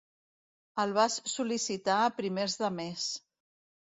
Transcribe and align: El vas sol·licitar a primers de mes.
El 0.83 0.93
vas 0.95 1.17
sol·licitar 1.33 1.99
a 2.05 2.09
primers 2.21 2.57
de 2.63 2.71
mes. 2.81 3.05